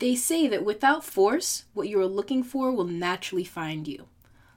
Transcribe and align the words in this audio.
They 0.00 0.16
say 0.16 0.48
that 0.48 0.64
without 0.64 1.04
force, 1.04 1.66
what 1.74 1.86
you 1.86 2.00
are 2.00 2.06
looking 2.06 2.42
for 2.42 2.72
will 2.72 2.86
naturally 2.86 3.44
find 3.44 3.86
you. 3.86 4.06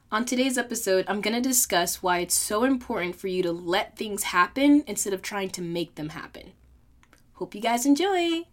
On 0.09 0.23
today's 0.23 0.57
episode, 0.57 1.03
I'm 1.05 1.19
going 1.19 1.35
to 1.35 1.41
discuss 1.41 2.01
why 2.01 2.19
it's 2.19 2.33
so 2.33 2.63
important 2.63 3.17
for 3.17 3.27
you 3.27 3.43
to 3.43 3.51
let 3.51 3.97
things 3.97 4.23
happen 4.23 4.85
instead 4.87 5.11
of 5.11 5.21
trying 5.21 5.49
to 5.49 5.61
make 5.61 5.95
them 5.95 6.09
happen. 6.09 6.53
Hope 7.33 7.53
you 7.53 7.59
guys 7.59 7.85
enjoy! 7.85 8.43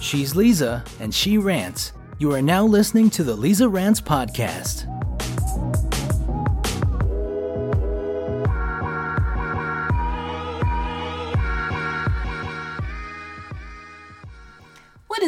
She's 0.00 0.34
Lisa, 0.34 0.82
and 0.98 1.14
she 1.14 1.38
rants. 1.38 1.92
You 2.18 2.32
are 2.32 2.42
now 2.42 2.64
listening 2.66 3.08
to 3.10 3.22
the 3.22 3.36
Lisa 3.36 3.68
Rants 3.68 4.00
Podcast. 4.00 4.91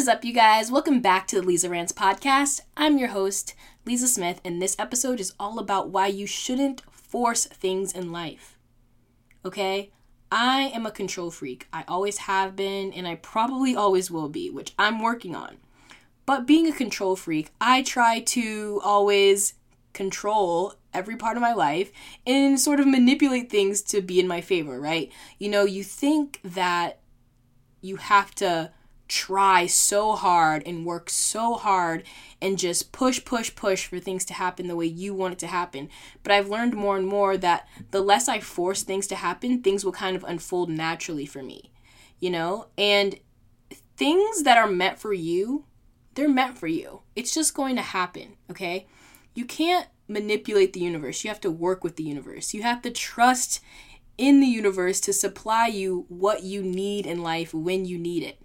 Is 0.05 0.09
up, 0.09 0.23
you 0.23 0.35
guys? 0.35 0.71
Welcome 0.71 1.01
back 1.01 1.27
to 1.29 1.37
the 1.37 1.47
Lisa 1.47 1.71
Rants 1.71 1.91
Podcast. 1.91 2.61
I'm 2.77 2.99
your 2.99 3.09
host, 3.09 3.55
Lisa 3.87 4.07
Smith, 4.07 4.39
and 4.45 4.61
this 4.61 4.77
episode 4.79 5.19
is 5.19 5.33
all 5.41 5.59
about 5.59 5.89
why 5.89 6.09
you 6.09 6.27
shouldn't 6.27 6.83
force 6.91 7.47
things 7.47 7.91
in 7.91 8.13
life. 8.13 8.59
Okay? 9.47 9.93
I 10.31 10.71
am 10.75 10.85
a 10.85 10.91
control 10.91 11.31
freak. 11.31 11.69
I 11.73 11.85
always 11.89 12.19
have 12.19 12.55
been, 12.55 12.93
and 12.93 13.09
I 13.09 13.15
probably 13.15 13.75
always 13.75 14.11
will 14.11 14.29
be, 14.29 14.51
which 14.51 14.75
I'm 14.79 15.01
working 15.01 15.35
on. 15.35 15.57
But 16.27 16.45
being 16.45 16.69
a 16.69 16.77
control 16.77 17.17
freak, 17.17 17.51
I 17.59 17.83
try 17.83 18.21
to 18.21 18.83
always 18.85 19.55
control 19.95 20.75
every 20.93 21.17
part 21.17 21.39
of 21.39 21.41
my 21.41 21.55
life 21.55 21.91
and 22.27 22.61
sort 22.61 22.79
of 22.79 22.87
manipulate 22.87 23.49
things 23.49 23.81
to 23.85 24.03
be 24.03 24.21
in 24.21 24.29
my 24.29 24.43
favor, 24.43 24.79
right? 24.79 25.11
You 25.39 25.49
know, 25.49 25.65
you 25.65 25.83
think 25.83 26.41
that 26.45 27.01
you 27.81 27.97
have 27.97 28.35
to 28.35 28.71
try 29.09 29.67
so 29.67 30.13
hard 30.13 30.63
and 30.67 30.87
work 30.87 31.11
so 31.11 31.55
hard 31.55 32.05
and 32.41 32.59
just 32.59 32.93
push, 32.93 33.25
push, 33.25 33.55
push 33.55 33.87
for 33.87 33.99
things 33.99 34.25
to 34.25 34.35
happen 34.35 34.67
the 34.67 34.77
way 34.77 34.87
you 34.87 35.15
want 35.15 35.35
it 35.35 35.39
to 35.41 35.47
happen. 35.47 35.89
But 36.23 36.33
I've 36.33 36.49
learned 36.49 36.75
more 36.75 36.97
and 36.97 37.07
more 37.07 37.37
that 37.37 37.69
the 37.91 38.01
less 38.01 38.29
I 38.29 38.41
force 38.41 38.83
things 38.83 39.07
to 39.09 39.17
happen, 39.17 39.63
things 39.63 39.85
will 39.85 39.93
kind 39.93 40.17
of 40.17 40.25
unfold 40.25 40.71
naturally 40.71 41.27
for 41.27 41.43
me, 41.43 41.71
you 42.19 42.31
know? 42.31 42.69
And 42.79 43.19
things 43.97 44.43
that 44.43 44.59
are 44.59 44.67
meant 44.67 44.99
for 44.99 45.13
you, 45.13 45.67
they're 46.15 46.29
meant 46.29 46.59
for 46.59 46.67
you. 46.67 47.03
It's 47.15 47.35
just 47.35 47.55
going 47.55 47.77
to 47.77 47.83
happen, 47.83 48.37
okay? 48.51 48.87
You 49.35 49.45
can't 49.45 49.89
manipulate 50.09 50.73
the 50.73 50.81
universe. 50.81 51.25
You 51.25 51.29
have 51.29 51.41
to 51.41 51.51
work 51.51 51.85
with 51.85 51.97
the 51.97 52.05
universe. 52.05 52.55
You 52.55 52.63
have 52.63 52.83
to 52.83 52.91
trust 52.91 53.61
in 54.17 54.41
the 54.41 54.47
universe 54.47 55.01
to 55.01 55.13
supply 55.13 55.67
you 55.67 56.07
what 56.09 56.43
you 56.43 56.63
need 56.63 57.05
in 57.05 57.23
life 57.23 57.53
when 57.53 57.85
you 57.85 57.99
need 57.99 58.23
it 58.23 58.39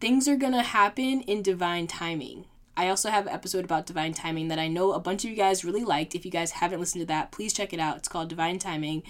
things 0.00 0.26
are 0.26 0.36
going 0.36 0.54
to 0.54 0.62
happen 0.62 1.20
in 1.22 1.42
divine 1.42 1.86
timing. 1.86 2.46
I 2.76 2.88
also 2.88 3.10
have 3.10 3.26
an 3.26 3.32
episode 3.32 3.64
about 3.64 3.86
divine 3.86 4.14
timing 4.14 4.48
that 4.48 4.58
I 4.58 4.66
know 4.66 4.92
a 4.92 5.00
bunch 5.00 5.24
of 5.24 5.30
you 5.30 5.36
guys 5.36 5.64
really 5.64 5.84
liked. 5.84 6.14
If 6.14 6.24
you 6.24 6.30
guys 6.30 6.52
haven't 6.52 6.80
listened 6.80 7.02
to 7.02 7.06
that, 7.06 7.30
please 7.30 7.52
check 7.52 7.74
it 7.74 7.80
out. 7.80 7.98
It's 7.98 8.08
called 8.08 8.30
Divine 8.30 8.58
Timing, 8.58 9.02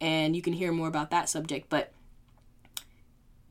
and 0.00 0.36
you 0.36 0.42
can 0.42 0.52
hear 0.52 0.70
more 0.72 0.88
about 0.88 1.10
that 1.10 1.30
subject. 1.30 1.70
But 1.70 1.92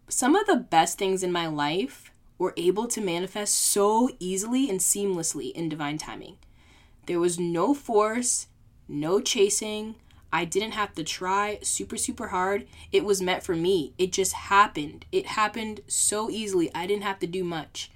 some 0.08 0.36
of 0.36 0.46
the 0.46 0.58
best 0.58 1.00
things 1.00 1.24
in 1.24 1.32
my 1.32 1.48
life 1.48 2.12
were 2.38 2.54
able 2.58 2.88
to 2.88 3.02
manifest 3.02 3.56
so 3.56 4.12
easily 4.20 4.70
and 4.70 4.80
seamlessly 4.80 5.52
in 5.54 5.70
divine 5.70 5.98
timing. 5.98 6.38
There 7.08 7.20
was 7.20 7.40
no 7.40 7.74
force, 7.74 8.48
no 8.88 9.20
chasing, 9.20 9.96
I 10.36 10.44
didn't 10.44 10.74
have 10.74 10.94
to 10.96 11.04
try 11.06 11.60
super, 11.62 11.96
super 11.96 12.28
hard. 12.28 12.68
It 12.92 13.06
was 13.06 13.22
meant 13.22 13.42
for 13.42 13.56
me. 13.56 13.94
It 13.98 14.12
just 14.12 14.34
happened. 14.34 15.06
It 15.10 15.28
happened 15.28 15.80
so 15.88 16.30
easily. 16.30 16.70
I 16.76 16.86
didn't 16.88 17.04
have 17.04 17.20
to 17.20 17.28
do 17.28 17.46
much. 17.46 17.90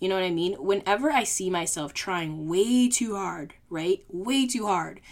You 0.00 0.08
know 0.08 0.14
what 0.14 0.24
I 0.24 0.30
mean? 0.30 0.54
Whenever 0.54 1.12
I 1.12 1.24
see 1.24 1.50
myself 1.50 1.92
trying 1.92 2.48
way 2.48 2.88
too 2.88 3.14
hard, 3.14 3.52
right? 3.68 4.02
Way 4.08 4.46
too 4.46 4.68
hard. 4.68 5.02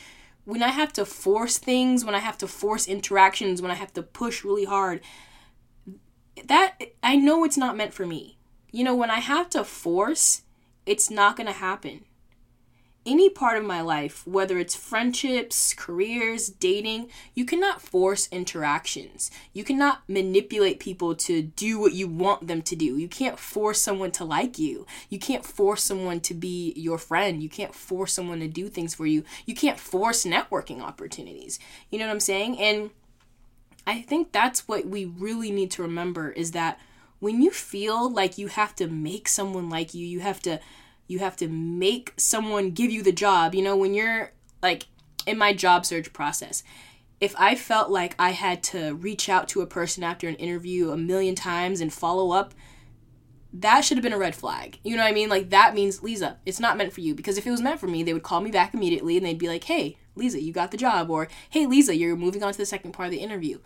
When 0.47 0.63
I 0.63 0.69
have 0.69 0.91
to 0.95 1.05
force 1.05 1.59
things, 1.59 2.03
when 2.03 2.15
I 2.15 2.21
have 2.21 2.39
to 2.39 2.49
force 2.49 2.89
interactions, 2.89 3.61
when 3.61 3.71
I 3.71 3.75
have 3.75 3.93
to 3.93 4.03
push 4.03 4.43
really 4.43 4.65
hard, 4.65 5.03
that 6.47 6.79
I 7.03 7.15
know 7.15 7.45
it's 7.45 7.59
not 7.59 7.77
meant 7.77 7.93
for 7.93 8.07
me. 8.07 8.39
You 8.73 8.85
know, 8.85 8.97
when 8.97 9.11
I 9.11 9.21
have 9.21 9.51
to 9.51 9.65
force, 9.65 10.45
it's 10.87 11.11
not 11.11 11.37
going 11.37 11.47
to 11.47 11.53
happen 11.53 12.07
any 13.07 13.31
part 13.31 13.57
of 13.57 13.65
my 13.65 13.81
life, 13.81 14.27
whether 14.27 14.59
it's 14.59 14.75
friendships, 14.75 15.73
careers, 15.75 16.49
dating, 16.49 17.09
you 17.35 17.45
cannot 17.45 17.81
force 17.81 18.29
interactions. 18.31 19.31
You 19.53 19.65
cannot 19.65 20.03
manipulate 20.07 20.81
people 20.81 21.15
to 21.17 21.43
do 21.43 21.81
what 21.81 21.95
you 21.95 22.09
want 22.09 22.47
them 22.47 22.61
to 22.63 22.77
do. 22.77 22.99
You 22.99 23.09
can't 23.09 23.39
force 23.39 23.81
someone 23.81 24.11
to 24.13 24.25
like 24.25 24.59
you. 24.59 24.87
You 25.09 25.19
can't 25.19 25.45
force 25.45 25.83
someone 25.83 26.21
to 26.21 26.35
be 26.35 26.75
your 26.77 26.99
friend. 26.99 27.43
You 27.43 27.49
can't 27.49 27.75
force 27.75 28.13
someone 28.13 28.41
to 28.41 28.49
do 28.49 28.69
things 28.69 28.95
for 28.95 29.07
you. 29.07 29.25
You 29.47 29.55
can't 29.55 29.81
force 29.81 30.25
networking 30.25 30.81
opportunities. 30.83 31.59
You 31.91 31.99
know 31.99 32.07
what 32.07 32.13
I'm 32.13 32.21
saying? 32.21 32.61
And 32.61 32.91
I 33.87 34.03
think 34.03 34.33
that's 34.33 34.69
what 34.69 34.87
we 34.87 35.07
really 35.07 35.51
need 35.51 35.71
to 35.73 35.83
remember 35.83 36.31
is 36.31 36.53
that 36.53 36.79
when 37.19 37.41
you 37.43 37.51
feel 37.51 38.11
like 38.11 38.39
you 38.39 38.49
have 38.49 38.75
to 38.77 38.89
make 38.89 39.29
someone 39.29 39.71
like 39.71 39.95
you, 39.95 40.07
you 40.07 40.21
have 40.21 40.41
to 40.43 40.61
you 41.11 41.19
have 41.19 41.35
to 41.37 41.49
make 41.49 42.15
someone 42.17 42.71
give 42.71 42.93
you 42.93 43.03
the 43.03 43.11
job. 43.11 43.53
You 43.53 43.63
know, 43.63 43.77
when 43.77 43.95
you're 43.95 44.33
like 44.63 44.87
in 45.27 45.37
my 45.37 45.53
job 45.53 45.85
search 45.85 46.13
process, 46.13 46.63
if 47.21 47.35
I 47.37 47.57
felt 47.57 47.91
like 47.91 48.15
I 48.17 48.31
had 48.31 48.63
to 48.65 48.95
reach 48.95 49.29
out 49.29 49.49
to 49.49 49.61
a 49.61 49.67
person 49.67 50.05
after 50.05 50.29
an 50.29 50.37
interview 50.37 50.91
a 50.91 50.97
million 50.97 51.35
times 51.35 51.81
and 51.81 51.93
follow 51.93 52.31
up, 52.31 52.55
that 53.53 53.81
should 53.81 53.97
have 53.97 54.05
been 54.05 54.13
a 54.13 54.19
red 54.19 54.37
flag. 54.37 54.79
You 54.85 54.97
know 54.97 55.03
what 55.03 55.11
I 55.11 55.15
mean? 55.15 55.29
Like 55.29 55.51
that 55.51 55.75
means 55.75 56.01
Lisa, 56.01 56.39
it's 56.47 56.61
not 56.61 56.77
meant 56.77 56.93
for 56.93 57.01
you 57.01 57.17
because 57.17 57.37
if 57.37 57.45
it 57.47 57.51
was 57.51 57.61
meant 57.61 57.81
for 57.81 57.89
me, 57.89 58.05
they 58.05 58.13
would 58.13 58.23
call 58.23 58.41
me 58.41 58.53
back 58.53 58.73
immediately 58.73 59.17
and 59.17 59.27
they'd 59.27 59.37
be 59.37 59.49
like, 59.49 59.65
"Hey, 59.65 59.99
Lisa, 60.15 60.41
you 60.41 60.53
got 60.53 60.71
the 60.71 60.77
job," 60.77 61.11
or 61.11 61.27
"Hey, 61.51 61.67
Lisa, 61.67 61.97
you're 61.97 62.15
moving 62.15 62.45
on 62.45 62.53
to 62.53 62.59
the 62.59 62.65
second 62.65 62.93
part 62.93 63.09
of 63.09 63.13
the 63.13 63.19
interview." 63.19 63.59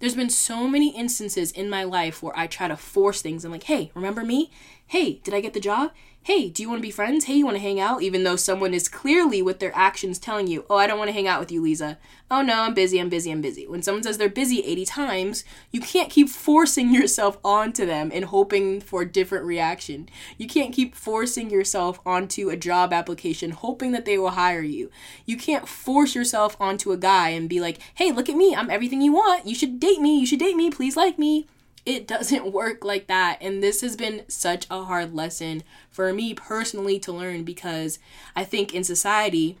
There's 0.00 0.16
been 0.16 0.30
so 0.30 0.66
many 0.66 0.96
instances 0.96 1.52
in 1.52 1.70
my 1.70 1.84
life 1.84 2.22
where 2.22 2.36
I 2.36 2.48
try 2.48 2.66
to 2.66 2.76
force 2.76 3.22
things. 3.22 3.44
I'm 3.44 3.52
like, 3.52 3.64
"Hey, 3.64 3.92
remember 3.94 4.24
me? 4.24 4.50
Hey, 4.86 5.20
did 5.22 5.34
I 5.34 5.40
get 5.40 5.54
the 5.54 5.60
job? 5.60 5.92
Hey, 6.22 6.50
do 6.50 6.62
you 6.62 6.68
want 6.68 6.80
to 6.80 6.86
be 6.86 6.90
friends? 6.90 7.24
Hey, 7.24 7.36
you 7.36 7.44
want 7.46 7.56
to 7.56 7.62
hang 7.62 7.80
out? 7.80 8.02
Even 8.02 8.22
though 8.22 8.36
someone 8.36 8.74
is 8.74 8.88
clearly 8.88 9.40
with 9.40 9.60
their 9.60 9.74
actions 9.74 10.18
telling 10.18 10.46
you, 10.46 10.66
oh, 10.68 10.76
I 10.76 10.86
don't 10.86 10.98
want 10.98 11.08
to 11.08 11.14
hang 11.14 11.26
out 11.26 11.40
with 11.40 11.50
you, 11.50 11.62
Lisa. 11.62 11.96
Oh, 12.30 12.42
no, 12.42 12.62
I'm 12.62 12.74
busy, 12.74 12.98
I'm 12.98 13.08
busy, 13.08 13.30
I'm 13.30 13.40
busy. 13.40 13.66
When 13.66 13.82
someone 13.82 14.02
says 14.02 14.18
they're 14.18 14.28
busy 14.28 14.62
80 14.62 14.84
times, 14.84 15.44
you 15.72 15.80
can't 15.80 16.10
keep 16.10 16.28
forcing 16.28 16.92
yourself 16.92 17.38
onto 17.42 17.86
them 17.86 18.10
and 18.12 18.26
hoping 18.26 18.80
for 18.82 19.02
a 19.02 19.10
different 19.10 19.46
reaction. 19.46 20.08
You 20.36 20.46
can't 20.46 20.74
keep 20.74 20.94
forcing 20.94 21.48
yourself 21.48 21.98
onto 22.04 22.50
a 22.50 22.56
job 22.56 22.92
application 22.92 23.52
hoping 23.52 23.92
that 23.92 24.04
they 24.04 24.18
will 24.18 24.30
hire 24.30 24.60
you. 24.60 24.90
You 25.24 25.38
can't 25.38 25.66
force 25.66 26.14
yourself 26.14 26.56
onto 26.60 26.92
a 26.92 26.98
guy 26.98 27.30
and 27.30 27.48
be 27.48 27.60
like, 27.60 27.78
hey, 27.94 28.12
look 28.12 28.28
at 28.28 28.36
me, 28.36 28.54
I'm 28.54 28.70
everything 28.70 29.00
you 29.00 29.12
want. 29.12 29.46
You 29.46 29.54
should 29.54 29.80
date 29.80 30.00
me, 30.00 30.20
you 30.20 30.26
should 30.26 30.40
date 30.40 30.56
me, 30.56 30.70
please 30.70 30.96
like 30.96 31.18
me 31.18 31.46
it 31.84 32.06
doesn't 32.06 32.52
work 32.52 32.84
like 32.84 33.06
that. 33.06 33.38
And 33.40 33.62
this 33.62 33.80
has 33.80 33.96
been 33.96 34.22
such 34.28 34.66
a 34.70 34.84
hard 34.84 35.14
lesson 35.14 35.62
for 35.90 36.12
me 36.12 36.34
personally 36.34 36.98
to 37.00 37.12
learn 37.12 37.44
because 37.44 37.98
I 38.36 38.44
think 38.44 38.74
in 38.74 38.84
society, 38.84 39.58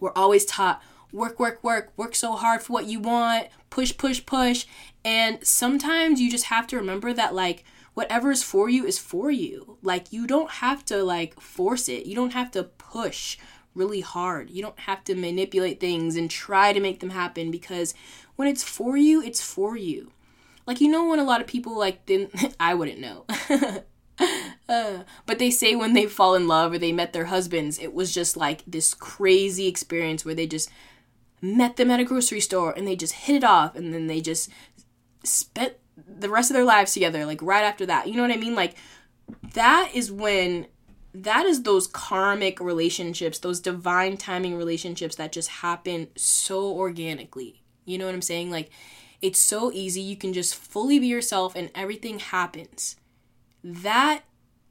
we're 0.00 0.12
always 0.14 0.44
taught 0.44 0.82
work, 1.12 1.38
work, 1.38 1.62
work, 1.62 1.92
work 1.96 2.14
so 2.14 2.32
hard 2.32 2.62
for 2.62 2.72
what 2.72 2.86
you 2.86 3.00
want, 3.00 3.48
push, 3.70 3.96
push, 3.96 4.24
push. 4.24 4.66
And 5.04 5.44
sometimes 5.46 6.20
you 6.20 6.30
just 6.30 6.46
have 6.46 6.66
to 6.68 6.76
remember 6.76 7.12
that, 7.12 7.34
like, 7.34 7.64
whatever 7.94 8.30
is 8.30 8.42
for 8.42 8.68
you 8.68 8.84
is 8.84 8.98
for 8.98 9.30
you. 9.30 9.78
Like, 9.82 10.12
you 10.12 10.26
don't 10.26 10.50
have 10.50 10.84
to, 10.86 11.02
like, 11.02 11.40
force 11.40 11.88
it, 11.88 12.06
you 12.06 12.14
don't 12.14 12.34
have 12.34 12.50
to 12.52 12.64
push 12.64 13.38
really 13.74 14.00
hard. 14.00 14.50
You 14.50 14.62
don't 14.62 14.78
have 14.80 15.04
to 15.04 15.14
manipulate 15.14 15.78
things 15.78 16.16
and 16.16 16.30
try 16.30 16.72
to 16.72 16.80
make 16.80 17.00
them 17.00 17.10
happen 17.10 17.50
because 17.50 17.94
when 18.34 18.48
it's 18.48 18.64
for 18.64 18.96
you, 18.96 19.22
it's 19.22 19.40
for 19.40 19.76
you. 19.76 20.10
Like 20.66 20.80
you 20.80 20.88
know 20.88 21.08
when 21.08 21.18
a 21.18 21.24
lot 21.24 21.40
of 21.40 21.46
people 21.46 21.76
like 21.78 22.06
didn't 22.06 22.54
I 22.60 22.74
wouldn't 22.74 23.00
know. 23.00 23.24
uh, 24.68 25.02
but 25.26 25.38
they 25.38 25.50
say 25.50 25.74
when 25.74 25.92
they 25.92 26.06
fall 26.06 26.34
in 26.34 26.48
love 26.48 26.72
or 26.72 26.78
they 26.78 26.92
met 26.92 27.12
their 27.12 27.26
husbands, 27.26 27.78
it 27.78 27.94
was 27.94 28.12
just 28.12 28.36
like 28.36 28.62
this 28.66 28.94
crazy 28.94 29.66
experience 29.66 30.24
where 30.24 30.34
they 30.34 30.46
just 30.46 30.70
met 31.42 31.76
them 31.76 31.90
at 31.90 32.00
a 32.00 32.04
grocery 32.04 32.40
store 32.40 32.72
and 32.72 32.86
they 32.86 32.96
just 32.96 33.12
hit 33.12 33.36
it 33.36 33.44
off 33.44 33.76
and 33.76 33.92
then 33.92 34.06
they 34.06 34.20
just 34.20 34.50
spent 35.22 35.74
the 35.96 36.30
rest 36.30 36.50
of 36.50 36.54
their 36.54 36.64
lives 36.64 36.92
together 36.92 37.24
like 37.26 37.42
right 37.42 37.64
after 37.64 37.86
that. 37.86 38.08
You 38.08 38.14
know 38.16 38.22
what 38.22 38.32
I 38.32 38.36
mean? 38.36 38.54
Like 38.54 38.74
that 39.54 39.90
is 39.94 40.10
when 40.10 40.66
that 41.14 41.46
is 41.46 41.62
those 41.62 41.86
karmic 41.86 42.60
relationships, 42.60 43.38
those 43.38 43.60
divine 43.60 44.16
timing 44.16 44.56
relationships 44.56 45.16
that 45.16 45.32
just 45.32 45.48
happen 45.48 46.08
so 46.16 46.70
organically. 46.72 47.62
You 47.84 47.98
know 47.98 48.06
what 48.06 48.14
I'm 48.14 48.22
saying? 48.22 48.50
Like 48.50 48.70
it's 49.22 49.38
so 49.38 49.72
easy. 49.72 50.00
You 50.00 50.16
can 50.16 50.32
just 50.32 50.54
fully 50.54 50.98
be 50.98 51.06
yourself 51.06 51.54
and 51.56 51.70
everything 51.74 52.18
happens. 52.18 52.96
That 53.64 54.22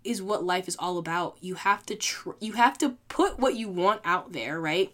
is 0.03 0.21
what 0.21 0.43
life 0.45 0.67
is 0.67 0.75
all 0.77 0.97
about. 0.97 1.37
You 1.41 1.55
have 1.55 1.85
to 1.87 1.95
tr- 1.95 2.31
you 2.39 2.53
have 2.53 2.77
to 2.79 2.97
put 3.09 3.39
what 3.39 3.55
you 3.55 3.67
want 3.69 4.01
out 4.05 4.33
there, 4.33 4.59
right? 4.61 4.93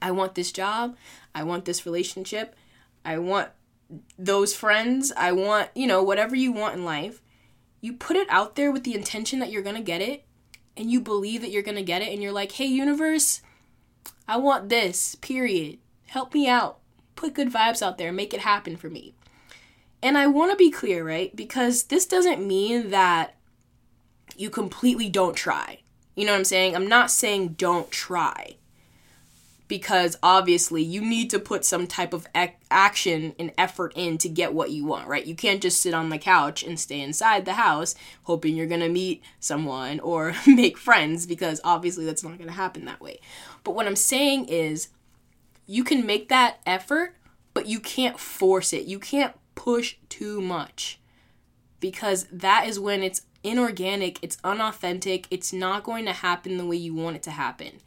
I 0.00 0.10
want 0.10 0.34
this 0.34 0.50
job. 0.52 0.96
I 1.34 1.44
want 1.44 1.64
this 1.64 1.86
relationship. 1.86 2.56
I 3.04 3.18
want 3.18 3.50
those 4.18 4.54
friends. 4.54 5.12
I 5.16 5.32
want, 5.32 5.68
you 5.74 5.86
know, 5.86 6.02
whatever 6.02 6.34
you 6.34 6.50
want 6.52 6.74
in 6.76 6.84
life. 6.84 7.20
you 7.82 7.92
put 7.92 8.16
it 8.16 8.28
out 8.30 8.54
there 8.54 8.70
with 8.70 8.84
the 8.84 8.94
intention 8.94 9.40
that 9.40 9.50
you're 9.50 9.60
going 9.60 9.76
to 9.76 9.82
get 9.82 10.00
it 10.00 10.24
and 10.76 10.90
you 10.90 11.00
believe 11.00 11.40
that 11.42 11.50
you're 11.50 11.62
going 11.62 11.76
to 11.76 11.82
get 11.82 12.00
it 12.00 12.12
and 12.12 12.22
you're 12.22 12.32
like, 12.32 12.52
"Hey 12.52 12.66
universe, 12.66 13.42
I 14.28 14.36
want 14.36 14.68
this. 14.68 15.16
Period. 15.16 15.78
Help 16.06 16.32
me 16.32 16.48
out. 16.48 16.78
Put 17.16 17.34
good 17.34 17.52
vibes 17.52 17.82
out 17.82 17.98
there. 17.98 18.12
Make 18.12 18.34
it 18.34 18.40
happen 18.40 18.76
for 18.76 18.90
me." 18.90 19.14
And 20.02 20.18
I 20.18 20.26
want 20.26 20.50
to 20.50 20.56
be 20.56 20.70
clear, 20.70 21.06
right? 21.06 21.34
Because 21.34 21.84
this 21.84 22.06
doesn't 22.06 22.44
mean 22.44 22.90
that 22.90 23.36
you 24.36 24.50
completely 24.50 25.08
don't 25.08 25.36
try. 25.36 25.78
You 26.16 26.26
know 26.26 26.32
what 26.32 26.38
I'm 26.38 26.44
saying? 26.44 26.74
I'm 26.74 26.88
not 26.88 27.10
saying 27.10 27.54
don't 27.58 27.90
try 27.90 28.56
because 29.72 30.18
obviously 30.22 30.82
you 30.82 31.00
need 31.00 31.30
to 31.30 31.38
put 31.38 31.64
some 31.64 31.86
type 31.86 32.12
of 32.12 32.26
ac- 32.34 32.52
action 32.70 33.34
and 33.38 33.52
effort 33.56 33.90
in 33.96 34.18
to 34.18 34.28
get 34.28 34.52
what 34.52 34.70
you 34.70 34.84
want, 34.84 35.08
right? 35.08 35.24
You 35.24 35.34
can't 35.34 35.62
just 35.62 35.80
sit 35.80 35.94
on 35.94 36.10
the 36.10 36.18
couch 36.18 36.62
and 36.62 36.78
stay 36.78 37.00
inside 37.00 37.46
the 37.46 37.54
house 37.54 37.94
hoping 38.24 38.54
you're 38.54 38.66
to 38.80 38.90
meet 38.90 39.22
someone 39.40 39.98
or 40.00 40.34
make 40.46 40.76
friends 40.76 41.24
because 41.24 41.58
obviously 41.64 42.04
that's 42.04 42.22
not 42.22 42.36
to 42.48 42.54
happen 42.54 42.84
that 42.84 43.00
way. 43.00 43.20
But 43.64 43.74
what 43.74 43.86
I'm 43.86 43.96
saying 43.96 44.44
is 44.46 44.88
you 45.66 45.84
can 45.84 46.04
make 46.04 46.28
that 46.28 46.60
effort, 46.66 47.14
but 47.54 47.66
you 47.66 47.80
can't 47.80 48.18
force 48.18 48.72
it. 48.72 48.86
You 48.86 48.98
can't 48.98 49.34
push 49.54 49.96
too 50.08 50.40
much 50.40 51.00
because 51.80 52.26
that 52.32 52.66
is 52.66 52.78
when 52.78 53.02
it's 53.02 53.22
inorganic, 53.44 54.18
it's 54.22 54.38
unauthentic, 54.44 55.26
it's 55.30 55.52
not 55.52 55.82
going 55.82 56.04
to 56.06 56.12
happen 56.12 56.56
the 56.56 56.66
way 56.66 56.76
you 56.76 56.94
want 56.94 57.16
it 57.16 57.22
to 57.24 57.30
happen. 57.30 57.80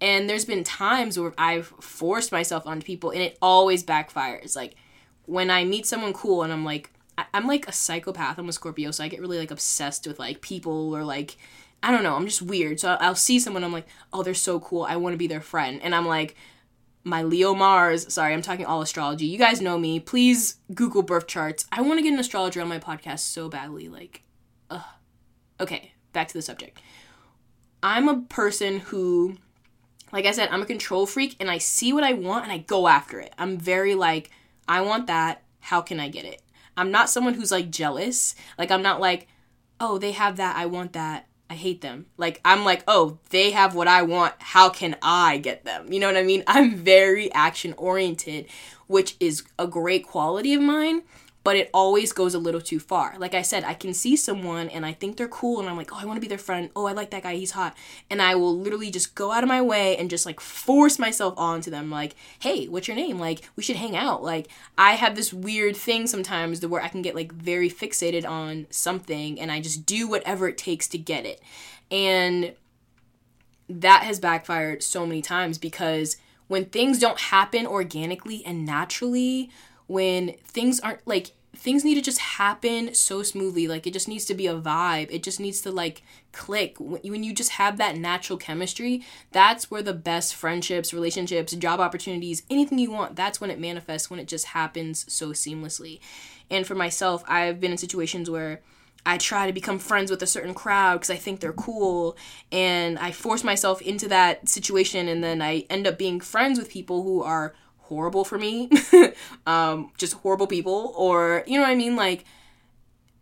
And 0.00 0.28
there's 0.28 0.44
been 0.44 0.64
times 0.64 1.18
where 1.18 1.32
I've 1.38 1.68
forced 1.80 2.32
myself 2.32 2.66
onto 2.66 2.84
people 2.84 3.10
and 3.10 3.22
it 3.22 3.38
always 3.40 3.82
backfires. 3.82 4.54
Like 4.54 4.74
when 5.24 5.50
I 5.50 5.64
meet 5.64 5.86
someone 5.86 6.12
cool 6.12 6.42
and 6.42 6.52
I'm 6.52 6.64
like, 6.64 6.90
I'm 7.32 7.46
like 7.46 7.66
a 7.66 7.72
psychopath. 7.72 8.38
I'm 8.38 8.48
a 8.48 8.52
Scorpio, 8.52 8.90
so 8.90 9.02
I 9.02 9.08
get 9.08 9.20
really 9.20 9.38
like 9.38 9.50
obsessed 9.50 10.06
with 10.06 10.18
like 10.18 10.42
people 10.42 10.94
or 10.94 11.02
like, 11.02 11.36
I 11.82 11.90
don't 11.90 12.02
know, 12.02 12.14
I'm 12.14 12.26
just 12.26 12.42
weird. 12.42 12.80
So 12.80 12.96
I'll 13.00 13.14
see 13.14 13.38
someone, 13.38 13.64
I'm 13.64 13.72
like, 13.72 13.86
oh, 14.12 14.22
they're 14.22 14.34
so 14.34 14.60
cool. 14.60 14.82
I 14.82 14.96
want 14.96 15.14
to 15.14 15.18
be 15.18 15.26
their 15.26 15.40
friend. 15.40 15.80
And 15.82 15.94
I'm 15.94 16.06
like, 16.06 16.36
my 17.06 17.22
Leo 17.22 17.54
Mars, 17.54 18.12
sorry, 18.12 18.34
I'm 18.34 18.42
talking 18.42 18.66
all 18.66 18.82
astrology. 18.82 19.26
You 19.26 19.38
guys 19.38 19.60
know 19.60 19.78
me. 19.78 20.00
Please 20.00 20.56
Google 20.74 21.02
birth 21.02 21.28
charts. 21.28 21.64
I 21.70 21.80
want 21.80 21.98
to 21.98 22.02
get 22.02 22.12
an 22.12 22.18
astrologer 22.18 22.60
on 22.60 22.68
my 22.68 22.80
podcast 22.80 23.20
so 23.20 23.48
badly. 23.48 23.88
Like, 23.88 24.24
ugh. 24.70 24.82
Okay, 25.60 25.92
back 26.12 26.26
to 26.28 26.34
the 26.34 26.42
subject. 26.42 26.80
I'm 27.80 28.08
a 28.08 28.22
person 28.22 28.80
who 28.80 29.36
like 30.12 30.24
I 30.24 30.30
said, 30.30 30.48
I'm 30.50 30.62
a 30.62 30.66
control 30.66 31.06
freak 31.06 31.36
and 31.40 31.50
I 31.50 31.58
see 31.58 31.92
what 31.92 32.04
I 32.04 32.12
want 32.12 32.44
and 32.44 32.52
I 32.52 32.58
go 32.58 32.88
after 32.88 33.20
it. 33.20 33.32
I'm 33.38 33.58
very 33.58 33.94
like, 33.94 34.30
I 34.66 34.80
want 34.80 35.06
that. 35.06 35.42
How 35.60 35.80
can 35.80 36.00
I 36.00 36.08
get 36.08 36.24
it? 36.24 36.42
I'm 36.76 36.90
not 36.90 37.10
someone 37.10 37.34
who's 37.34 37.52
like 37.52 37.70
jealous. 37.70 38.34
Like, 38.58 38.70
I'm 38.70 38.82
not 38.82 39.00
like, 39.00 39.28
oh, 39.80 39.98
they 39.98 40.12
have 40.12 40.36
that. 40.36 40.56
I 40.56 40.66
want 40.66 40.92
that. 40.92 41.26
I 41.48 41.54
hate 41.54 41.80
them. 41.80 42.06
Like, 42.16 42.40
I'm 42.44 42.64
like, 42.64 42.82
oh, 42.88 43.18
they 43.30 43.52
have 43.52 43.74
what 43.74 43.88
I 43.88 44.02
want. 44.02 44.34
How 44.38 44.68
can 44.68 44.96
I 45.02 45.38
get 45.38 45.64
them? 45.64 45.92
You 45.92 46.00
know 46.00 46.08
what 46.08 46.16
I 46.16 46.22
mean? 46.22 46.42
I'm 46.46 46.74
very 46.74 47.32
action 47.32 47.74
oriented, 47.76 48.46
which 48.86 49.16
is 49.20 49.44
a 49.58 49.66
great 49.66 50.06
quality 50.06 50.54
of 50.54 50.62
mine 50.62 51.02
but 51.46 51.54
it 51.54 51.70
always 51.72 52.12
goes 52.12 52.34
a 52.34 52.40
little 52.40 52.60
too 52.60 52.80
far. 52.80 53.14
Like 53.20 53.32
I 53.32 53.42
said, 53.42 53.62
I 53.62 53.74
can 53.74 53.94
see 53.94 54.16
someone 54.16 54.68
and 54.68 54.84
I 54.84 54.92
think 54.92 55.16
they're 55.16 55.28
cool 55.28 55.60
and 55.60 55.68
I'm 55.68 55.76
like, 55.76 55.92
oh, 55.92 55.98
I 56.00 56.04
want 56.04 56.16
to 56.16 56.20
be 56.20 56.26
their 56.26 56.38
friend. 56.38 56.70
Oh, 56.74 56.86
I 56.86 56.92
like 56.92 57.10
that 57.10 57.22
guy. 57.22 57.36
He's 57.36 57.52
hot. 57.52 57.76
And 58.10 58.20
I 58.20 58.34
will 58.34 58.58
literally 58.58 58.90
just 58.90 59.14
go 59.14 59.30
out 59.30 59.44
of 59.44 59.48
my 59.48 59.62
way 59.62 59.96
and 59.96 60.10
just 60.10 60.26
like 60.26 60.40
force 60.40 60.98
myself 60.98 61.34
onto 61.36 61.70
them. 61.70 61.88
Like, 61.88 62.16
hey, 62.40 62.66
what's 62.66 62.88
your 62.88 62.96
name? 62.96 63.20
Like, 63.20 63.48
we 63.54 63.62
should 63.62 63.76
hang 63.76 63.94
out. 63.94 64.24
Like, 64.24 64.48
I 64.76 64.94
have 64.94 65.14
this 65.14 65.32
weird 65.32 65.76
thing 65.76 66.08
sometimes 66.08 66.66
where 66.66 66.82
I 66.82 66.88
can 66.88 67.00
get 67.00 67.14
like 67.14 67.30
very 67.30 67.70
fixated 67.70 68.28
on 68.28 68.66
something 68.70 69.38
and 69.38 69.52
I 69.52 69.60
just 69.60 69.86
do 69.86 70.08
whatever 70.08 70.48
it 70.48 70.58
takes 70.58 70.88
to 70.88 70.98
get 70.98 71.24
it. 71.24 71.40
And 71.92 72.54
that 73.68 74.02
has 74.02 74.18
backfired 74.18 74.82
so 74.82 75.06
many 75.06 75.22
times 75.22 75.58
because 75.58 76.16
when 76.48 76.64
things 76.64 76.98
don't 76.98 77.20
happen 77.20 77.68
organically 77.68 78.44
and 78.44 78.66
naturally, 78.66 79.48
when 79.86 80.34
things 80.44 80.80
aren't 80.80 81.06
like 81.06 81.32
things 81.54 81.84
need 81.84 81.94
to 81.94 82.02
just 82.02 82.18
happen 82.18 82.94
so 82.94 83.22
smoothly. 83.22 83.66
Like 83.66 83.86
it 83.86 83.92
just 83.92 84.08
needs 84.08 84.24
to 84.26 84.34
be 84.34 84.46
a 84.46 84.54
vibe. 84.54 85.08
It 85.10 85.22
just 85.22 85.40
needs 85.40 85.60
to 85.62 85.70
like 85.70 86.02
click. 86.32 86.76
When 86.78 87.24
you 87.24 87.32
just 87.32 87.52
have 87.52 87.78
that 87.78 87.96
natural 87.96 88.38
chemistry 88.38 89.02
that's 89.32 89.70
where 89.70 89.82
the 89.82 89.94
best 89.94 90.34
friendships 90.34 90.92
relationships 90.92 91.52
job 91.54 91.80
opportunities 91.80 92.42
anything 92.50 92.78
you 92.78 92.90
want 92.90 93.16
that's 93.16 93.40
when 93.40 93.50
it 93.50 93.58
manifests 93.58 94.10
when 94.10 94.20
it 94.20 94.28
just 94.28 94.46
happens 94.46 95.10
so 95.12 95.28
seamlessly. 95.28 96.00
And 96.50 96.66
for 96.66 96.74
myself 96.74 97.24
i've 97.26 97.60
been 97.60 97.72
in 97.72 97.78
situations 97.78 98.28
where 98.28 98.60
I 99.06 99.18
try 99.18 99.46
to 99.46 99.52
become 99.52 99.78
friends 99.78 100.10
with 100.10 100.20
a 100.22 100.26
certain 100.26 100.52
crowd 100.52 100.94
because 100.94 101.10
I 101.10 101.16
think 101.16 101.38
they're 101.38 101.52
cool, 101.52 102.16
and 102.50 102.98
I 102.98 103.12
force 103.12 103.44
myself 103.44 103.80
into 103.80 104.08
that 104.08 104.48
situation, 104.48 105.06
and 105.06 105.22
then 105.22 105.40
I 105.40 105.64
end 105.70 105.86
up 105.86 105.96
being 105.96 106.18
friends 106.18 106.58
with 106.58 106.68
people 106.68 107.04
who 107.04 107.22
are 107.22 107.54
horrible 107.88 108.24
for 108.24 108.38
me, 108.38 108.70
um, 109.46 109.92
just 109.98 110.14
horrible 110.14 110.46
people, 110.46 110.92
or 110.96 111.44
you 111.46 111.54
know 111.56 111.62
what 111.62 111.70
I 111.70 111.74
mean? 111.74 111.96
Like, 111.96 112.24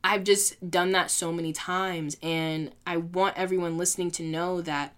I've 0.03 0.25
just 0.25 0.71
done 0.71 0.93
that 0.93 1.11
so 1.11 1.33
many 1.33 1.53
times, 1.53 2.17
and 2.23 2.73
I 2.87 2.99
want 2.99 3.37
everyone 3.37 3.79
listening 3.79 4.11
to 4.13 4.23
know 4.23 4.61
that 4.61 4.95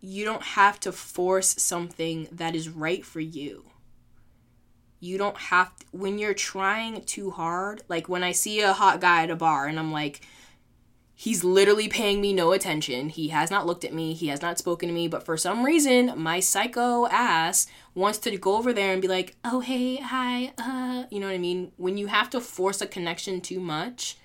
you 0.00 0.24
don't 0.24 0.42
have 0.42 0.78
to 0.80 0.92
force 0.92 1.54
something 1.58 2.28
that 2.30 2.54
is 2.54 2.68
right 2.68 3.04
for 3.04 3.20
you. 3.20 3.64
You 5.00 5.16
don't 5.16 5.36
have 5.36 5.74
to, 5.76 5.86
when 5.92 6.18
you're 6.18 6.34
trying 6.34 7.02
too 7.04 7.30
hard, 7.30 7.82
like 7.88 8.08
when 8.08 8.22
I 8.22 8.32
see 8.32 8.60
a 8.60 8.74
hot 8.74 9.00
guy 9.00 9.22
at 9.22 9.30
a 9.30 9.36
bar 9.36 9.66
and 9.66 9.78
I'm 9.78 9.92
like, 9.92 10.20
He's 11.16 11.44
literally 11.44 11.88
paying 11.88 12.20
me 12.20 12.32
no 12.32 12.52
attention. 12.52 13.08
He 13.08 13.28
has 13.28 13.50
not 13.50 13.66
looked 13.66 13.84
at 13.84 13.94
me. 13.94 14.14
He 14.14 14.26
has 14.28 14.42
not 14.42 14.58
spoken 14.58 14.88
to 14.88 14.94
me. 14.94 15.06
But 15.06 15.24
for 15.24 15.36
some 15.36 15.64
reason, 15.64 16.12
my 16.16 16.40
psycho 16.40 17.06
ass 17.06 17.68
wants 17.94 18.18
to 18.18 18.36
go 18.36 18.56
over 18.56 18.72
there 18.72 18.92
and 18.92 19.00
be 19.00 19.06
like, 19.06 19.36
oh, 19.44 19.60
hey, 19.60 19.96
hi, 19.96 20.52
uh, 20.58 21.04
you 21.10 21.20
know 21.20 21.26
what 21.26 21.34
I 21.34 21.38
mean? 21.38 21.70
When 21.76 21.96
you 21.96 22.08
have 22.08 22.30
to 22.30 22.40
force 22.40 22.80
a 22.80 22.86
connection 22.86 23.40
too 23.40 23.60
much, 23.60 24.16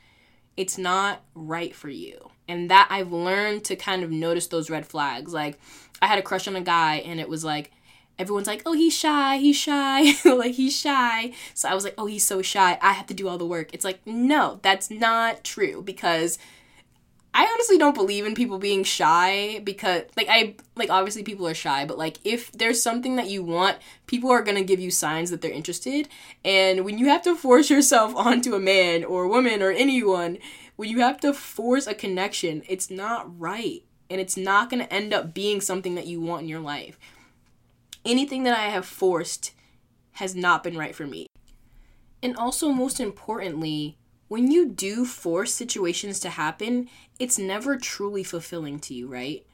it's 0.57 0.77
not 0.77 1.21
right 1.35 1.75
for 1.75 1.89
you. 1.89 2.31
And 2.47 2.71
that 2.71 2.87
I've 2.89 3.11
learned 3.11 3.65
to 3.65 3.75
kind 3.75 4.03
of 4.03 4.09
notice 4.09 4.47
those 4.47 4.71
red 4.71 4.87
flags. 4.87 5.31
Like, 5.31 5.59
I 6.01 6.07
had 6.07 6.17
a 6.17 6.23
crush 6.23 6.47
on 6.47 6.55
a 6.55 6.61
guy, 6.61 6.95
and 6.95 7.19
it 7.19 7.29
was 7.29 7.45
like, 7.45 7.71
everyone's 8.17 8.47
like, 8.47 8.63
oh, 8.65 8.73
he's 8.73 8.97
shy, 8.97 9.37
he's 9.37 9.55
shy, 9.55 10.13
like 10.25 10.55
he's 10.55 10.75
shy. 10.75 11.33
So 11.53 11.69
I 11.69 11.75
was 11.75 11.83
like, 11.83 11.93
oh, 11.99 12.07
he's 12.07 12.25
so 12.25 12.41
shy. 12.41 12.79
I 12.81 12.93
have 12.93 13.05
to 13.07 13.13
do 13.13 13.27
all 13.27 13.37
the 13.37 13.45
work. 13.45 13.73
It's 13.73 13.85
like, 13.85 14.05
no, 14.07 14.59
that's 14.63 14.89
not 14.89 15.43
true 15.43 15.83
because 15.83 16.39
I 17.33 17.45
honestly 17.45 17.77
don't 17.77 17.95
believe 17.95 18.25
in 18.25 18.33
people 18.33 18.57
being 18.57 18.83
shy 18.83 19.61
because 19.63 20.03
like 20.17 20.27
I 20.29 20.55
like 20.75 20.89
obviously 20.89 21.23
people 21.23 21.47
are 21.47 21.53
shy, 21.53 21.85
but 21.85 21.97
like 21.97 22.17
if 22.23 22.51
there's 22.51 22.81
something 22.81 23.17
that 23.17 23.29
you 23.29 23.43
want, 23.43 23.77
people 24.07 24.31
are 24.31 24.41
going 24.41 24.57
to 24.57 24.63
give 24.63 24.79
you 24.79 24.89
signs 24.89 25.29
that 25.29 25.41
they're 25.41 25.51
interested. 25.51 26.07
And 26.43 26.83
when 26.83 26.97
you 26.97 27.07
have 27.09 27.21
to 27.23 27.35
force 27.35 27.69
yourself 27.69 28.15
onto 28.15 28.55
a 28.55 28.59
man 28.59 29.03
or 29.03 29.23
a 29.23 29.29
woman 29.29 29.61
or 29.61 29.71
anyone, 29.71 30.39
when 30.75 30.89
you 30.89 31.01
have 31.01 31.19
to 31.19 31.33
force 31.33 31.85
a 31.85 31.93
connection, 31.93 32.63
it's 32.67 32.89
not 32.89 33.39
right. 33.39 33.83
And 34.09 34.19
it's 34.19 34.35
not 34.35 34.71
going 34.71 34.81
to 34.83 34.91
end 34.91 35.13
up 35.13 35.35
being 35.35 35.61
something 35.61 35.93
that 35.93 36.07
you 36.07 36.19
want 36.19 36.43
in 36.43 36.49
your 36.49 36.61
life. 36.61 36.97
Anything 38.03 38.43
that 38.43 38.57
I 38.57 38.69
have 38.69 38.87
forced 38.87 39.51
has 40.13 40.35
not 40.35 40.63
been 40.63 40.75
right 40.75 40.95
for 40.95 41.05
me. 41.05 41.27
And 42.23 42.35
also 42.35 42.69
most 42.69 42.99
importantly, 42.99 43.98
when 44.29 44.51
you 44.51 44.69
do 44.69 45.05
force 45.05 45.53
situations 45.53 46.19
to 46.21 46.29
happen, 46.29 46.87
it's 47.19 47.37
never 47.37 47.75
truly 47.75 48.23
fulfilling 48.23 48.79
to 48.79 48.93
you, 48.93 49.07
right? 49.07 49.45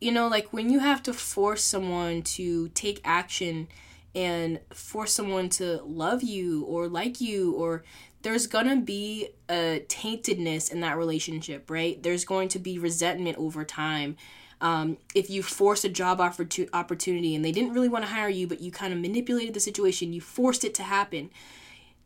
You 0.00 0.10
know, 0.10 0.26
like 0.26 0.52
when 0.52 0.70
you 0.70 0.80
have 0.80 1.02
to 1.04 1.12
force 1.12 1.62
someone 1.62 2.22
to 2.22 2.68
take 2.70 3.00
action 3.04 3.68
and 4.14 4.58
force 4.72 5.12
someone 5.12 5.50
to 5.50 5.82
love 5.82 6.22
you 6.22 6.64
or 6.64 6.88
like 6.88 7.20
you 7.20 7.52
or 7.52 7.84
there's 8.22 8.46
gonna 8.46 8.76
be 8.76 9.28
a 9.48 9.84
taintedness 9.88 10.72
in 10.72 10.80
that 10.80 10.96
relationship, 10.96 11.70
right? 11.70 12.02
There's 12.02 12.24
going 12.24 12.48
to 12.48 12.58
be 12.58 12.78
resentment 12.78 13.36
over 13.36 13.64
time. 13.64 14.16
Um, 14.62 14.96
if 15.14 15.28
you 15.30 15.42
force 15.42 15.84
a 15.84 15.88
job 15.90 16.20
offer 16.20 16.44
to 16.44 16.68
opportunity 16.72 17.34
and 17.34 17.44
they 17.44 17.52
didn't 17.52 17.72
really 17.72 17.88
want 17.88 18.04
to 18.04 18.10
hire 18.10 18.28
you, 18.28 18.46
but 18.46 18.60
you 18.60 18.70
kind 18.70 18.92
of 18.92 18.98
manipulated 18.98 19.54
the 19.54 19.60
situation, 19.60 20.12
you 20.12 20.20
forced 20.20 20.64
it 20.64 20.74
to 20.74 20.82
happen 20.82 21.30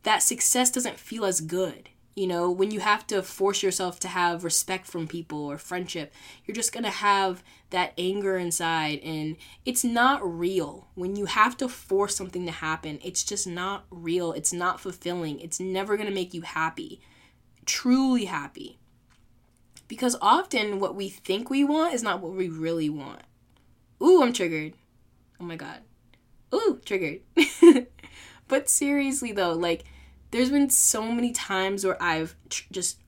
that 0.05 0.23
success 0.23 0.71
doesn't 0.71 0.99
feel 0.99 1.25
as 1.25 1.41
good. 1.41 1.91
You 2.15 2.29
know, 2.29 2.49
when 2.49 2.71
you 2.71 2.79
have 2.79 3.07
to 3.09 3.23
force 3.23 3.63
yourself 3.63 3.99
to 4.01 4.09
have 4.09 4.45
respect 4.45 4.87
from 4.87 5.09
people 5.09 5.47
or 5.47 5.59
friendship, 5.59 6.13
you're 6.45 6.55
just 6.55 6.73
going 6.73 6.85
to 6.85 6.91
have 6.91 7.43
that 7.71 7.93
anger 7.99 8.37
inside 8.39 9.01
and 9.01 9.37
it's 9.65 9.83
not 9.83 10.21
real. 10.23 10.87
When 10.95 11.17
you 11.17 11.25
have 11.27 11.57
to 11.57 11.69
force 11.69 12.15
something 12.15 12.47
to 12.47 12.53
happen, 12.53 13.01
it's 13.03 13.25
just 13.25 13.49
not 13.49 13.87
real. 13.91 14.33
It's 14.33 14.53
not 14.53 14.79
fulfilling. 14.79 15.41
It's 15.41 15.59
never 15.59 15.97
going 15.97 16.09
to 16.09 16.15
make 16.15 16.33
you 16.33 16.43
happy, 16.43 17.01
truly 17.67 18.27
happy. 18.27 18.79
Because 19.89 20.17
often 20.23 20.79
what 20.79 20.95
we 20.95 21.09
think 21.09 21.51
we 21.51 21.65
want 21.65 21.95
is 21.95 22.03
not 22.03 22.21
what 22.21 22.33
we 22.33 22.49
really 22.49 22.89
want. 22.89 23.23
Ooh, 24.01 24.23
I'm 24.23 24.33
triggered. 24.33 24.75
Oh 25.41 25.45
my 25.45 25.57
god. 25.57 25.81
Ooh, 26.55 26.81
triggered. 26.85 27.23
but 28.49 28.69
seriously 28.69 29.33
though, 29.33 29.53
like 29.53 29.85
there's 30.35 30.51
been 30.51 30.69
so 30.69 31.13
many 31.13 31.31
times 31.31 31.87
where 31.87 32.03
I've 32.03 32.35
tr- 32.49 32.65
just 32.73 32.99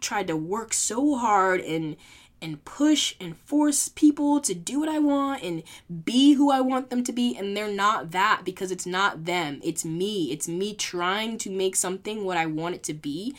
tried 0.00 0.26
to 0.26 0.36
work 0.36 0.74
so 0.74 1.14
hard 1.14 1.60
and 1.60 1.94
and 2.42 2.62
push 2.64 3.14
and 3.20 3.36
force 3.36 3.88
people 3.88 4.40
to 4.40 4.52
do 4.52 4.80
what 4.80 4.88
I 4.88 4.98
want 4.98 5.44
and 5.44 5.62
be 6.04 6.32
who 6.32 6.50
I 6.50 6.60
want 6.60 6.90
them 6.90 7.04
to 7.04 7.12
be 7.12 7.36
and 7.36 7.56
they're 7.56 7.72
not 7.72 8.10
that 8.10 8.42
because 8.44 8.72
it's 8.72 8.84
not 8.84 9.26
them. 9.26 9.60
It's 9.62 9.84
me. 9.84 10.32
It's 10.32 10.48
me 10.48 10.74
trying 10.74 11.38
to 11.38 11.50
make 11.50 11.76
something 11.76 12.24
what 12.24 12.36
I 12.36 12.46
want 12.46 12.74
it 12.74 12.82
to 12.84 12.94
be. 12.94 13.36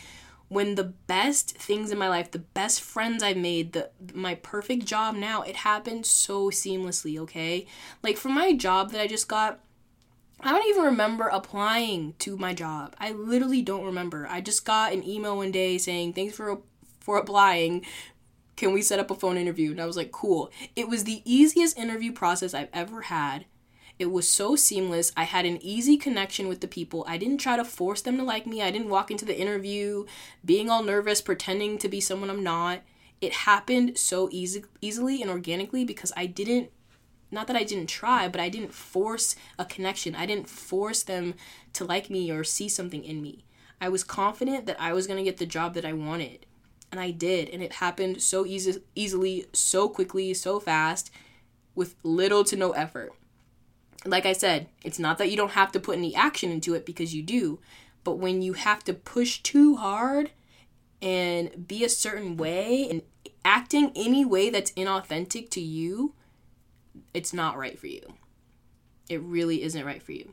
When 0.48 0.74
the 0.76 0.84
best 0.84 1.50
things 1.58 1.90
in 1.90 1.98
my 1.98 2.08
life 2.08 2.30
the 2.30 2.38
best 2.38 2.80
friends 2.80 3.22
I've 3.22 3.36
made 3.36 3.74
the 3.74 3.90
my 4.14 4.36
perfect 4.36 4.86
job 4.86 5.14
now 5.14 5.42
it 5.42 5.56
happened 5.56 6.06
so 6.06 6.48
seamlessly 6.48 7.18
okay? 7.20 7.66
Like 8.02 8.16
for 8.16 8.30
my 8.30 8.54
job 8.54 8.92
that 8.92 9.02
I 9.02 9.06
just 9.06 9.28
got 9.28 9.60
I 10.40 10.52
don't 10.52 10.68
even 10.68 10.84
remember 10.84 11.28
applying 11.28 12.14
to 12.20 12.36
my 12.36 12.54
job. 12.54 12.94
I 12.98 13.12
literally 13.12 13.62
don't 13.62 13.84
remember. 13.84 14.26
I 14.30 14.40
just 14.40 14.64
got 14.64 14.92
an 14.92 15.06
email 15.06 15.36
one 15.36 15.50
day 15.50 15.78
saying, 15.78 16.12
"Thanks 16.12 16.36
for 16.36 16.62
for 17.00 17.18
applying. 17.18 17.84
Can 18.56 18.72
we 18.72 18.82
set 18.82 19.00
up 19.00 19.10
a 19.10 19.14
phone 19.14 19.36
interview?" 19.36 19.72
And 19.72 19.80
I 19.80 19.86
was 19.86 19.96
like, 19.96 20.12
"Cool." 20.12 20.50
It 20.76 20.88
was 20.88 21.04
the 21.04 21.22
easiest 21.24 21.76
interview 21.76 22.12
process 22.12 22.54
I've 22.54 22.70
ever 22.72 23.02
had. 23.02 23.46
It 23.98 24.12
was 24.12 24.30
so 24.30 24.54
seamless. 24.54 25.10
I 25.16 25.24
had 25.24 25.44
an 25.44 25.58
easy 25.60 25.96
connection 25.96 26.46
with 26.46 26.60
the 26.60 26.68
people. 26.68 27.04
I 27.08 27.18
didn't 27.18 27.38
try 27.38 27.56
to 27.56 27.64
force 27.64 28.00
them 28.00 28.16
to 28.18 28.22
like 28.22 28.46
me. 28.46 28.62
I 28.62 28.70
didn't 28.70 28.90
walk 28.90 29.10
into 29.10 29.24
the 29.24 29.38
interview 29.38 30.06
being 30.44 30.70
all 30.70 30.84
nervous, 30.84 31.20
pretending 31.20 31.78
to 31.78 31.88
be 31.88 32.00
someone 32.00 32.30
I'm 32.30 32.44
not. 32.44 32.82
It 33.20 33.32
happened 33.32 33.98
so 33.98 34.28
easy, 34.30 34.62
easily 34.80 35.20
and 35.20 35.30
organically 35.30 35.84
because 35.84 36.12
I 36.16 36.26
didn't 36.26 36.70
not 37.30 37.46
that 37.46 37.56
I 37.56 37.64
didn't 37.64 37.88
try, 37.88 38.28
but 38.28 38.40
I 38.40 38.48
didn't 38.48 38.72
force 38.74 39.36
a 39.58 39.64
connection. 39.64 40.14
I 40.14 40.26
didn't 40.26 40.48
force 40.48 41.02
them 41.02 41.34
to 41.74 41.84
like 41.84 42.08
me 42.08 42.30
or 42.30 42.44
see 42.44 42.68
something 42.68 43.04
in 43.04 43.20
me. 43.20 43.44
I 43.80 43.88
was 43.88 44.04
confident 44.04 44.66
that 44.66 44.80
I 44.80 44.92
was 44.92 45.06
going 45.06 45.18
to 45.18 45.24
get 45.24 45.36
the 45.36 45.46
job 45.46 45.74
that 45.74 45.84
I 45.84 45.92
wanted. 45.92 46.46
And 46.90 47.00
I 47.00 47.10
did. 47.10 47.50
And 47.50 47.62
it 47.62 47.74
happened 47.74 48.22
so 48.22 48.46
easy, 48.46 48.82
easily, 48.94 49.46
so 49.52 49.88
quickly, 49.88 50.32
so 50.34 50.58
fast, 50.58 51.10
with 51.74 51.94
little 52.02 52.44
to 52.44 52.56
no 52.56 52.72
effort. 52.72 53.12
Like 54.04 54.24
I 54.24 54.32
said, 54.32 54.68
it's 54.82 54.98
not 54.98 55.18
that 55.18 55.30
you 55.30 55.36
don't 55.36 55.52
have 55.52 55.72
to 55.72 55.80
put 55.80 55.98
any 55.98 56.14
action 56.14 56.50
into 56.50 56.74
it 56.74 56.86
because 56.86 57.14
you 57.14 57.22
do. 57.22 57.60
But 58.04 58.18
when 58.18 58.42
you 58.42 58.54
have 58.54 58.84
to 58.84 58.94
push 58.94 59.40
too 59.40 59.76
hard 59.76 60.30
and 61.02 61.68
be 61.68 61.84
a 61.84 61.88
certain 61.88 62.36
way 62.36 62.88
and 62.88 63.02
acting 63.44 63.92
any 63.94 64.24
way 64.24 64.50
that's 64.50 64.72
inauthentic 64.72 65.50
to 65.50 65.60
you, 65.60 66.14
it's 67.14 67.32
not 67.32 67.56
right 67.56 67.78
for 67.78 67.86
you. 67.86 68.00
It 69.08 69.22
really 69.22 69.62
isn't 69.62 69.84
right 69.84 70.02
for 70.02 70.12
you. 70.12 70.32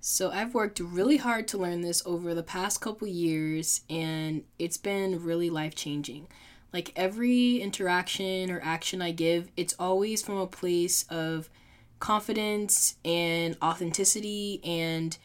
So 0.00 0.30
I've 0.30 0.54
worked 0.54 0.78
really 0.78 1.16
hard 1.16 1.48
to 1.48 1.58
learn 1.58 1.80
this 1.80 2.02
over 2.06 2.32
the 2.32 2.42
past 2.42 2.80
couple 2.80 3.08
years 3.08 3.80
and 3.90 4.44
it's 4.58 4.76
been 4.76 5.24
really 5.24 5.50
life-changing. 5.50 6.28
Like 6.72 6.92
every 6.94 7.56
interaction 7.60 8.50
or 8.50 8.60
action 8.62 9.02
I 9.02 9.10
give, 9.10 9.50
it's 9.56 9.74
always 9.78 10.22
from 10.22 10.36
a 10.36 10.46
place 10.46 11.04
of 11.10 11.48
confidence 11.98 12.96
and 13.04 13.56
authenticity 13.62 14.60
and 14.62 15.16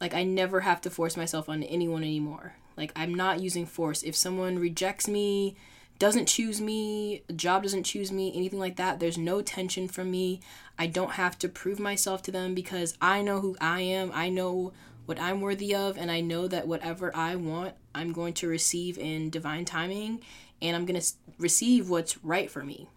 like 0.00 0.14
I 0.14 0.24
never 0.24 0.60
have 0.60 0.80
to 0.82 0.90
force 0.90 1.16
myself 1.16 1.48
on 1.48 1.62
anyone 1.62 2.02
anymore. 2.02 2.54
Like 2.76 2.92
I'm 2.94 3.14
not 3.14 3.40
using 3.40 3.66
force. 3.66 4.02
If 4.02 4.14
someone 4.14 4.58
rejects 4.58 5.08
me, 5.08 5.56
doesn't 5.98 6.26
choose 6.26 6.60
me, 6.60 7.22
job 7.34 7.62
doesn't 7.62 7.82
choose 7.84 8.12
me, 8.12 8.32
anything 8.34 8.58
like 8.58 8.76
that. 8.76 9.00
There's 9.00 9.18
no 9.18 9.42
tension 9.42 9.88
from 9.88 10.10
me. 10.10 10.40
I 10.78 10.86
don't 10.86 11.12
have 11.12 11.38
to 11.40 11.48
prove 11.48 11.80
myself 11.80 12.22
to 12.22 12.30
them 12.30 12.54
because 12.54 12.96
I 13.00 13.22
know 13.22 13.40
who 13.40 13.56
I 13.60 13.80
am. 13.80 14.12
I 14.14 14.28
know 14.28 14.72
what 15.06 15.20
I'm 15.20 15.40
worthy 15.40 15.74
of, 15.74 15.96
and 15.96 16.10
I 16.10 16.20
know 16.20 16.46
that 16.48 16.68
whatever 16.68 17.14
I 17.16 17.34
want, 17.34 17.74
I'm 17.94 18.12
going 18.12 18.34
to 18.34 18.48
receive 18.48 18.98
in 18.98 19.30
divine 19.30 19.64
timing, 19.64 20.20
and 20.60 20.76
I'm 20.76 20.84
going 20.86 21.00
to 21.00 21.06
receive 21.38 21.88
what's 21.88 22.22
right 22.22 22.50
for 22.50 22.62
me. 22.62 22.88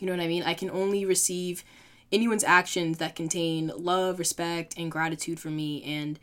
You 0.00 0.06
know 0.06 0.12
what 0.12 0.22
I 0.22 0.28
mean? 0.28 0.44
I 0.44 0.54
can 0.54 0.70
only 0.70 1.04
receive 1.04 1.64
anyone's 2.12 2.44
actions 2.44 2.98
that 2.98 3.16
contain 3.16 3.72
love, 3.76 4.18
respect, 4.18 4.74
and 4.78 4.90
gratitude 4.90 5.40
for 5.40 5.50
me, 5.50 5.82
and 5.82 6.18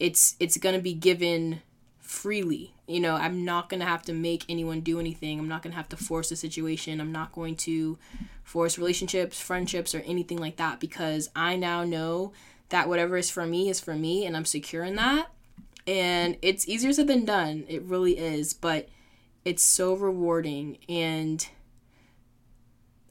it's 0.00 0.36
it's 0.40 0.56
going 0.56 0.74
to 0.74 0.82
be 0.82 0.94
given 0.94 1.62
freely. 2.06 2.72
You 2.86 3.00
know, 3.00 3.16
I'm 3.16 3.44
not 3.44 3.68
going 3.68 3.80
to 3.80 3.86
have 3.86 4.02
to 4.02 4.12
make 4.12 4.44
anyone 4.48 4.80
do 4.80 5.00
anything. 5.00 5.38
I'm 5.38 5.48
not 5.48 5.62
going 5.62 5.72
to 5.72 5.76
have 5.76 5.88
to 5.90 5.96
force 5.96 6.30
a 6.30 6.36
situation. 6.36 7.00
I'm 7.00 7.12
not 7.12 7.32
going 7.32 7.56
to 7.56 7.98
force 8.44 8.78
relationships, 8.78 9.40
friendships, 9.40 9.94
or 9.94 10.00
anything 10.00 10.38
like 10.38 10.56
that 10.56 10.78
because 10.78 11.28
I 11.34 11.56
now 11.56 11.82
know 11.84 12.32
that 12.68 12.88
whatever 12.88 13.16
is 13.16 13.30
for 13.30 13.44
me 13.44 13.68
is 13.68 13.80
for 13.80 13.94
me 13.94 14.24
and 14.24 14.36
I'm 14.36 14.44
secure 14.44 14.84
in 14.84 14.94
that. 14.96 15.32
And 15.86 16.36
it's 16.42 16.68
easier 16.68 16.92
said 16.92 17.08
than 17.08 17.24
done. 17.24 17.64
It 17.68 17.82
really 17.82 18.18
is. 18.18 18.54
But 18.54 18.88
it's 19.44 19.62
so 19.62 19.94
rewarding. 19.94 20.78
And 20.88 21.46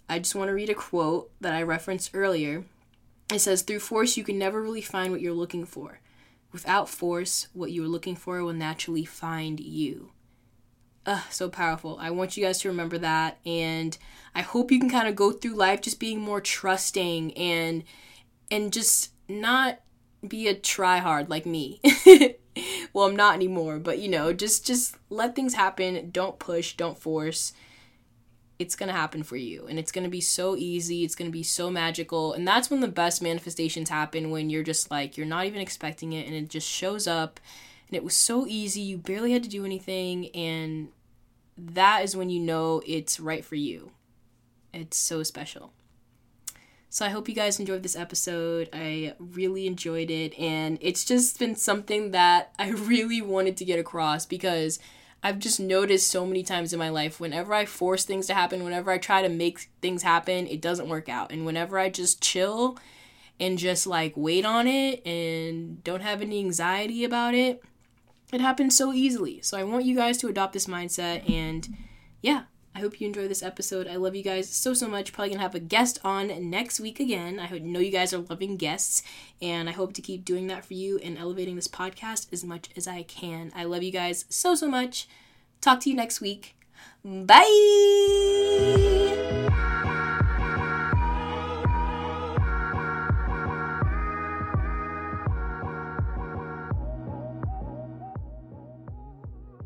I 0.08 0.20
just 0.20 0.36
want 0.36 0.50
to 0.50 0.54
read 0.54 0.70
a 0.70 0.76
quote 0.76 1.32
that 1.42 1.54
I 1.54 1.64
referenced 1.64 2.12
earlier. 2.14 2.64
It 3.32 3.40
says, 3.40 3.62
Through 3.62 3.80
force, 3.80 4.18
you 4.18 4.24
can 4.24 4.38
never 4.38 4.62
really 4.62 4.82
find 4.82 5.12
what 5.12 5.22
you're 5.22 5.34
looking 5.34 5.66
for. 5.66 6.00
Without 6.56 6.88
force, 6.88 7.50
what 7.52 7.74
you're 7.74 7.86
looking 7.86 8.16
for 8.16 8.42
will 8.42 8.54
naturally 8.54 9.04
find 9.04 9.60
you. 9.60 10.12
Ugh, 11.06 11.22
so 11.30 11.50
powerful. 11.50 11.98
I 12.00 12.12
want 12.12 12.38
you 12.38 12.46
guys 12.46 12.60
to 12.60 12.70
remember 12.70 12.98
that. 12.98 13.40
And 13.46 13.98
I 14.34 14.42
hope 14.42 14.72
you 14.72 14.80
can 14.80 14.90
kind 14.90 15.10
of 15.10 15.18
go 15.18 15.34
through 15.34 15.56
life 15.56 15.82
just 15.82 16.00
being 16.00 16.22
more 16.22 16.40
trusting 16.40 17.34
and 17.34 17.84
and 18.50 18.72
just 18.72 19.12
not 19.28 19.82
be 20.26 20.48
a 20.48 20.56
try 20.56 21.00
hard 21.00 21.30
like 21.30 21.46
me. 21.46 21.82
well, 22.94 23.08
I'm 23.08 23.18
not 23.18 23.36
anymore, 23.36 23.78
but 23.78 24.00
you 24.00 24.08
know, 24.08 24.32
just 24.32 24.66
just 24.66 24.96
let 25.10 25.36
things 25.36 25.56
happen. 25.56 26.10
Don't 26.10 26.40
push, 26.40 26.78
don't 26.78 26.98
force 26.98 27.52
it's 28.58 28.76
going 28.76 28.88
to 28.88 28.94
happen 28.94 29.24
for 29.24 29.36
you 29.36 29.66
and 29.68 29.78
it's 29.78 29.92
going 29.92 30.04
to 30.04 30.10
be 30.10 30.22
so 30.22 30.56
easy 30.56 31.04
it's 31.04 31.16
going 31.16 31.30
to 31.30 31.34
be 31.34 31.44
so 31.44 31.70
magical 31.70 32.34
and 32.34 32.48
that's 32.48 32.70
when 32.70 32.80
the 32.80 32.88
best 32.88 33.22
manifestations 33.22 33.90
happen 33.90 34.32
when 34.32 34.50
you're 34.50 34.64
just 34.64 34.90
like 34.90 35.18
you're 35.18 35.26
not 35.26 35.46
even 35.46 35.62
expecting 35.62 36.14
it 36.14 36.26
and 36.26 36.36
it 36.36 36.50
just 36.50 36.68
shows 36.68 37.08
up 37.08 37.40
and 37.88 37.96
it 37.96 38.04
was 38.04 38.16
so 38.16 38.46
easy 38.48 38.82
you 38.82 38.98
barely 38.98 39.32
had 39.32 39.44
to 39.44 39.50
do 39.50 39.66
anything 39.66 40.30
and 40.30 40.90
that 41.58 42.04
is 42.04 42.16
when 42.16 42.30
you 42.30 42.40
know 42.40 42.82
it's 42.86 43.20
right 43.20 43.44
for 43.44 43.56
you 43.56 43.92
it's 44.74 44.98
so 44.98 45.24
special 45.24 45.74
so 46.96 47.06
I 47.06 47.10
hope 47.10 47.28
you 47.28 47.36
guys 47.36 47.60
enjoyed 47.60 47.84
this 47.84 47.98
episode. 47.98 48.70
I 48.72 49.16
really 49.20 49.68
enjoyed 49.68 50.10
it 50.10 50.34
and 50.40 50.78
it's 50.80 51.04
just 51.04 51.38
been 51.38 51.58
something 51.58 52.12
that 52.12 52.54
I 52.58 52.70
really 52.72 53.22
wanted 53.22 53.58
to 53.58 53.66
get 53.66 53.80
across 53.80 54.26
because 54.26 54.80
I've 55.26 55.40
just 55.40 55.60
noticed 55.60 56.12
so 56.12 56.24
many 56.24 56.44
times 56.44 56.72
in 56.72 56.78
my 56.78 56.90
life 56.90 57.20
whenever 57.20 57.52
I 57.52 57.66
force 57.66 58.06
things 58.06 58.28
to 58.28 58.36
happen, 58.36 58.64
whenever 58.64 58.92
I 58.92 59.00
try 59.00 59.24
to 59.24 59.28
make 59.28 59.72
things 59.82 60.04
happen, 60.04 60.46
it 60.46 60.62
doesn't 60.62 60.88
work 60.88 61.10
out. 61.10 61.32
And 61.32 61.48
whenever 61.48 61.80
I 61.80 61.90
just 61.90 62.22
chill 62.22 62.78
and 63.40 63.58
just 63.58 63.88
like 63.88 64.14
wait 64.16 64.46
on 64.46 64.68
it 64.68 65.04
and 65.04 65.84
don't 65.84 66.04
have 66.04 66.22
any 66.22 66.38
anxiety 66.38 67.04
about 67.04 67.34
it, 67.34 67.64
it 68.32 68.40
happens 68.40 68.78
so 68.78 68.94
easily. 68.94 69.42
So 69.42 69.58
I 69.58 69.64
want 69.64 69.86
you 69.86 69.96
guys 69.96 70.20
to 70.20 70.28
adopt 70.28 70.54
this 70.54 70.68
mindset 70.68 71.28
and 71.28 71.76
yeah, 72.22 72.44
I 72.76 72.80
hope 72.80 73.00
you 73.00 73.08
enjoy 73.08 73.30
this 73.30 73.42
episode. 73.42 73.88
I 73.88 73.96
love 73.96 74.16
you 74.16 74.24
guys 74.24 74.50
so, 74.50 74.74
so 74.74 74.90
much. 74.90 75.14
Probably 75.14 75.30
gonna 75.30 75.42
have 75.42 75.56
a 75.56 75.60
guest 75.60 75.98
on 76.04 76.50
next 76.50 76.82
week 76.82 77.00
again. 77.00 77.40
I 77.40 77.48
know 77.58 77.80
you 77.80 77.90
guys 77.92 78.14
are 78.14 78.26
loving 78.30 78.58
guests, 78.58 79.02
and 79.42 79.70
I 79.70 79.72
hope 79.72 79.94
to 79.94 80.02
keep 80.02 80.26
doing 80.26 80.48
that 80.48 80.66
for 80.66 80.74
you 80.74 81.00
and 81.00 81.18
elevating 81.18 81.56
this 81.56 81.70
podcast 81.70 82.34
as 82.34 82.44
much 82.44 82.70
as 82.76 82.86
I 82.86 83.04
can. 83.04 83.54
I 83.56 83.64
love 83.64 83.82
you 83.82 83.92
guys 83.92 84.26
so, 84.28 84.56
so 84.56 84.68
much. 84.68 85.08
Talk 85.62 85.80
to 85.82 85.90
you 85.90 85.96
next 85.96 86.20
week. 86.20 86.58
Bye. 87.06 87.46